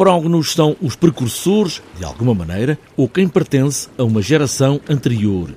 Prógonos 0.00 0.54
são 0.54 0.74
os 0.80 0.96
precursores, 0.96 1.82
de 1.98 2.06
alguma 2.06 2.34
maneira, 2.34 2.78
ou 2.96 3.06
quem 3.06 3.28
pertence 3.28 3.86
a 3.98 4.02
uma 4.02 4.22
geração 4.22 4.80
anterior. 4.88 5.50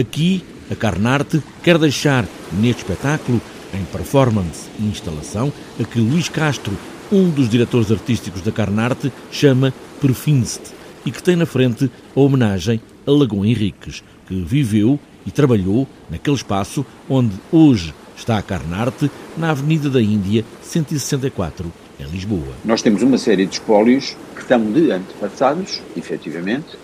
Aqui, 0.00 0.42
a 0.70 0.74
Carnarte 0.74 1.42
quer 1.62 1.76
deixar, 1.76 2.26
neste 2.50 2.80
espetáculo, 2.80 3.38
em 3.74 3.84
performance 3.84 4.70
e 4.78 4.84
instalação, 4.84 5.52
a 5.78 5.84
que 5.84 6.00
Luís 6.00 6.30
Castro, 6.30 6.72
um 7.12 7.28
dos 7.28 7.46
diretores 7.46 7.92
artísticos 7.92 8.40
da 8.40 8.50
Carnarte, 8.50 9.12
chama 9.30 9.70
Perfinst 10.00 10.62
e 11.04 11.10
que 11.10 11.22
tem 11.22 11.36
na 11.36 11.44
frente 11.44 11.90
a 12.16 12.20
homenagem 12.20 12.80
a 13.06 13.10
Lagoa 13.10 13.46
Henriques, 13.46 14.02
que 14.26 14.34
viveu 14.34 14.98
e 15.26 15.30
trabalhou 15.30 15.86
naquele 16.08 16.36
espaço 16.36 16.86
onde 17.06 17.34
hoje 17.52 17.92
está 18.20 18.38
a 18.38 18.42
Carnarte, 18.42 19.10
na 19.36 19.50
Avenida 19.50 19.88
da 19.88 20.00
Índia, 20.00 20.44
164, 20.62 21.72
em 21.98 22.04
Lisboa. 22.04 22.54
Nós 22.64 22.82
temos 22.82 23.02
uma 23.02 23.18
série 23.18 23.46
de 23.46 23.54
espólios 23.54 24.16
que 24.36 24.44
são 24.44 24.70
de 24.70 24.92
antepassados, 24.92 25.80
efetivamente, 25.96 26.78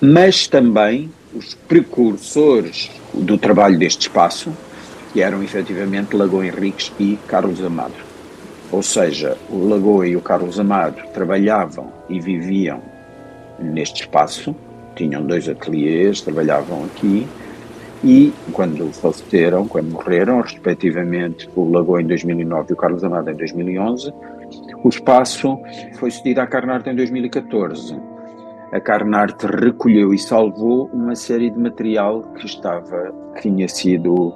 mas 0.00 0.46
também 0.46 1.10
os 1.34 1.54
precursores 1.54 2.90
do 3.14 3.38
trabalho 3.38 3.78
deste 3.78 4.02
espaço, 4.02 4.52
que 5.12 5.20
eram 5.20 5.42
efetivamente 5.42 6.16
Lagoa 6.16 6.46
Henriques 6.46 6.92
e 6.98 7.18
Carlos 7.28 7.62
Amado. 7.62 7.94
Ou 8.70 8.82
seja, 8.82 9.36
o 9.50 9.68
Lagoa 9.68 10.06
e 10.08 10.16
o 10.16 10.20
Carlos 10.20 10.58
Amado 10.58 11.02
trabalhavam 11.12 11.92
e 12.08 12.18
viviam 12.20 12.82
neste 13.60 14.02
espaço, 14.02 14.56
tinham 14.96 15.24
dois 15.24 15.48
ateliês, 15.48 16.20
trabalhavam 16.20 16.84
aqui 16.84 17.26
e 18.04 18.32
quando 18.52 18.92
faleceram, 18.92 19.66
quando 19.68 19.92
morreram, 19.92 20.40
respectivamente 20.40 21.48
o 21.54 21.70
Lagoa 21.70 22.02
em 22.02 22.06
2009 22.06 22.66
e 22.70 22.72
o 22.72 22.76
Carlos 22.76 23.04
Amado 23.04 23.30
em 23.30 23.34
2011, 23.34 24.12
o 24.82 24.88
espaço 24.88 25.58
foi 25.94 26.10
cedido 26.10 26.40
à 26.40 26.46
Carnarte 26.46 26.90
em 26.90 26.96
2014. 26.96 27.96
A 28.72 28.80
Carnarte 28.80 29.46
recolheu 29.46 30.12
e 30.12 30.18
salvou 30.18 30.90
uma 30.92 31.14
série 31.14 31.50
de 31.50 31.58
material 31.58 32.22
que 32.34 32.46
estava, 32.46 33.14
que 33.34 33.42
tinha 33.42 33.68
sido 33.68 34.32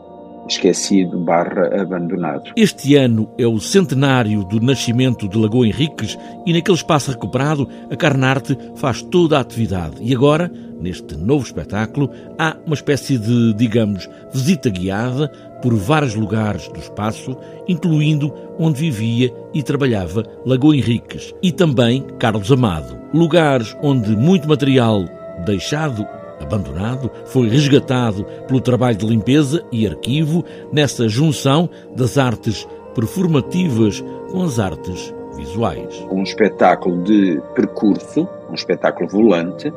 esquecido 0.49 1.19
barra 1.19 1.81
abandonado. 1.81 2.53
Este 2.57 2.95
ano 2.97 3.29
é 3.39 3.47
o 3.47 3.61
centenário 3.61 4.45
do 4.45 4.61
nascimento 4.61 5.29
de 5.29 5.39
Lagoa 5.39 5.67
Henriques 5.67 6.19
e 6.45 6.53
naquele 6.53 6.77
espaço 6.77 7.11
recuperado 7.11 7.69
a 7.91 7.97
Carnarte 7.97 8.57
faz 8.77 9.03
toda 9.03 9.39
a 9.39 9.41
atividade. 9.41 9.97
E 10.01 10.15
agora, 10.15 10.51
neste 10.81 11.17
novo 11.17 11.45
espetáculo, 11.45 12.11
há 12.39 12.57
uma 12.65 12.75
espécie 12.75 13.19
de, 13.19 13.55
digamos, 13.55 14.09
visita 14.33 14.71
guiada 14.71 15.29
por 15.63 15.75
vários 15.75 16.15
lugares 16.15 16.69
do 16.69 16.79
espaço, 16.79 17.37
incluindo 17.67 18.33
onde 18.59 18.81
vivia 18.81 19.33
e 19.53 19.63
trabalhava 19.63 20.23
Lagoa 20.45 20.77
Henriques 20.77 21.35
e 21.43 21.51
também 21.51 22.05
Carlos 22.19 22.53
Amado. 22.53 22.97
Lugares 23.13 23.77
onde 23.83 24.15
muito 24.17 24.49
material 24.49 25.05
deixado 25.45 26.07
abandonado, 26.41 27.11
foi 27.27 27.49
resgatado 27.49 28.25
pelo 28.47 28.61
trabalho 28.61 28.97
de 28.97 29.07
limpeza 29.07 29.65
e 29.73 29.87
arquivo 29.87 30.45
nessa 30.73 31.09
junção 31.09 31.69
das 31.95 32.19
artes 32.19 32.67
performativas 32.95 34.05
com 34.31 34.43
as 34.43 34.59
artes 34.59 35.15
visuais. 35.37 36.07
Um 36.11 36.23
espetáculo 36.23 37.03
de 37.05 37.41
percurso, 37.55 38.29
um 38.51 38.55
espetáculo 38.55 39.09
volante, 39.09 39.73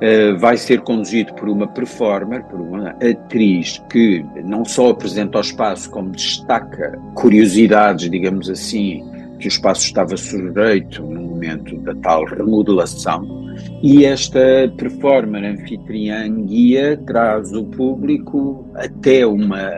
eh, 0.00 0.32
vai 0.32 0.56
ser 0.56 0.80
conduzido 0.80 1.34
por 1.34 1.48
uma 1.48 1.68
performer, 1.68 2.42
por 2.44 2.60
uma 2.60 2.90
atriz 2.90 3.82
que 3.90 4.24
não 4.42 4.64
só 4.64 4.90
apresenta 4.90 5.38
o 5.38 5.40
espaço, 5.40 5.90
como 5.90 6.10
destaca 6.10 6.98
curiosidades, 7.14 8.10
digamos 8.10 8.48
assim, 8.48 9.04
que 9.40 9.46
o 9.46 9.48
espaço 9.48 9.86
estava 9.86 10.16
sujeito 10.16 11.02
no 11.02 11.22
momento 11.22 11.76
da 11.78 11.94
tal 11.96 12.24
remodelação 12.24 13.40
e 13.82 14.04
esta 14.04 14.72
performance 14.76 15.46
anfitriã 15.46 16.44
guia 16.44 16.96
traz 17.06 17.52
o 17.52 17.64
público 17.64 18.66
até 18.74 19.26
uma 19.26 19.70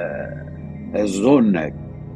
a 0.95 1.07
zona 1.07 1.73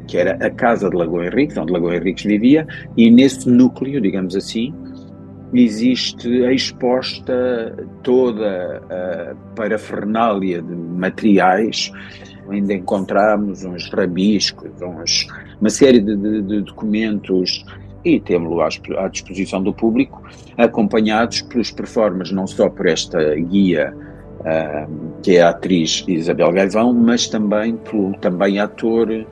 que 0.06 0.16
era 0.16 0.32
a 0.44 0.50
casa 0.50 0.88
de 0.88 0.96
Lagoa 0.96 1.26
Henriques, 1.26 1.56
onde 1.56 1.72
Lagoa 1.72 1.96
Henriques 1.96 2.24
vivia, 2.24 2.66
e 2.96 3.10
nesse 3.10 3.48
núcleo, 3.48 4.00
digamos 4.00 4.36
assim, 4.36 4.72
existe 5.52 6.28
exposta 6.44 7.76
toda 8.02 8.82
a 8.90 9.34
parafernália 9.54 10.62
de 10.62 10.74
materiais. 10.74 11.90
Ainda 12.48 12.74
encontramos 12.74 13.64
uns 13.64 13.90
rabiscos, 13.90 14.70
uns, 14.80 15.26
uma 15.60 15.70
série 15.70 16.00
de, 16.00 16.16
de, 16.16 16.42
de 16.42 16.60
documentos 16.62 17.64
e 18.04 18.20
temos-lo 18.20 18.60
à 18.60 19.08
disposição 19.08 19.60
do 19.62 19.72
público, 19.72 20.22
acompanhados 20.56 21.40
pelos 21.42 21.72
performers, 21.72 22.30
não 22.30 22.46
só 22.46 22.68
por 22.68 22.86
esta 22.86 23.34
guia, 23.34 23.92
uh, 24.40 25.20
que 25.22 25.36
é 25.36 25.42
a 25.42 25.48
atriz 25.48 26.04
Isabel 26.06 26.52
Gaivão, 26.52 26.92
mas 26.92 27.26
também 27.26 27.76
pelo 27.76 28.12
também 28.18 28.60
ator 28.60 29.26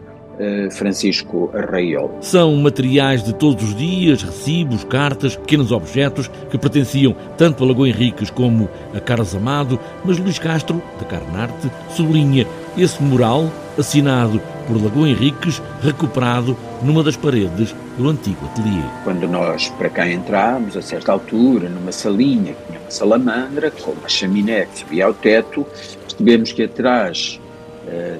Francisco 0.73 1.51
Arraiol. 1.55 2.19
São 2.21 2.55
materiais 2.57 3.23
de 3.23 3.35
todos 3.35 3.63
os 3.63 3.77
dias, 3.77 4.23
recibos, 4.23 4.85
cartas, 4.85 5.37
pequenos 5.37 5.73
objetos 5.73 6.31
que 6.51 6.59
pertenciam 6.59 7.15
tanto 7.37 7.63
a 7.63 7.67
Lagoa 7.67 7.89
Henriques 7.89 8.31
como 8.31 8.69
a 8.95 9.01
Carlos 9.01 9.35
Amado, 9.35 9.79
mas 10.05 10.19
Luís 10.19 10.39
Castro, 10.39 10.83
da 10.99 11.05
Carnarte, 11.05 11.71
sublinha 11.91 12.47
esse 12.77 13.03
mural 13.03 13.51
assinado 13.79 14.41
por 14.67 14.83
Lagoa 14.83 15.09
Henriques, 15.09 15.61
recuperado 15.83 16.57
numa 16.83 17.03
das 17.03 17.17
paredes 17.17 17.75
do 17.99 18.09
antigo 18.09 18.47
ateliê. 18.47 18.83
Quando 19.05 19.29
nós 19.29 19.69
para 19.71 19.91
cá 19.91 20.09
entramos, 20.09 20.77
a 20.77 20.83
certa 20.83 21.13
altura, 21.13 21.69
numa 21.69 21.93
salinha, 21.93 22.55
que 22.55 22.67
tinha 22.67 22.81
uma 22.81 22.91
salamandra, 22.91 23.71
com 23.71 23.93
uma 23.93 24.09
chaminé 24.09 24.67
que 24.67 24.81
subia 24.81 25.07
ao 25.07 25.15
teto, 25.15 25.67
percebemos 26.07 26.53
que 26.53 26.65
atrás 26.65 27.41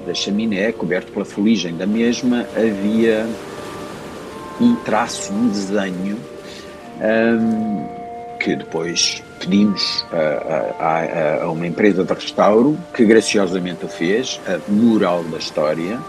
da 0.05 0.13
chaminé, 0.13 0.71
coberto 0.71 1.11
pela 1.11 1.25
fuligem 1.25 1.75
da 1.75 1.85
mesma, 1.85 2.45
havia 2.55 3.27
um 4.59 4.75
traço, 4.75 5.33
um 5.33 5.49
desenho, 5.49 6.17
um, 7.01 7.85
que 8.39 8.55
depois 8.55 9.23
pedimos 9.39 10.05
a, 10.11 10.83
a, 10.83 11.43
a, 11.43 11.51
uma 11.51 11.65
empresa 11.67 12.03
de 12.03 12.13
restauro 12.13 12.77
que 12.93 13.05
graciosamente 13.05 13.85
o 13.85 13.87
fez, 13.87 14.39
a 14.47 14.59
Mural 14.71 15.23
da 15.23 15.37
História, 15.37 15.99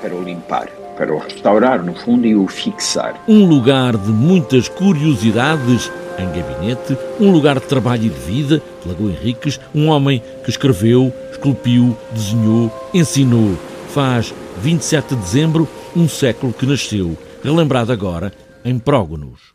para 0.00 0.14
o 0.14 0.22
limpar, 0.22 0.68
para 0.96 1.12
o 1.12 1.18
restaurar, 1.18 1.82
no 1.82 1.94
fundo, 1.94 2.26
e 2.26 2.34
o 2.34 2.46
fixar. 2.46 3.22
Um 3.28 3.46
lugar 3.46 3.96
de 3.96 4.10
muitas 4.10 4.68
curiosidades 4.68 5.90
em 6.18 6.26
gabinete, 6.26 6.96
um 7.18 7.30
lugar 7.30 7.58
de 7.58 7.66
trabalho 7.66 8.04
e 8.04 8.08
de 8.08 8.20
vida, 8.20 8.62
Lagoa 8.84 9.10
Henriques, 9.10 9.58
um 9.74 9.88
homem 9.88 10.22
que 10.44 10.50
escreveu, 10.50 11.12
esculpiu, 11.40 11.96
desenhou, 12.12 12.70
ensinou. 12.92 13.56
Faz 13.88 14.34
27 14.58 15.16
de 15.16 15.22
dezembro, 15.22 15.68
um 15.96 16.06
século 16.06 16.52
que 16.52 16.66
nasceu, 16.66 17.16
relembrado 17.42 17.90
agora 17.90 18.30
em 18.62 18.78
Prógonos. 18.78 19.50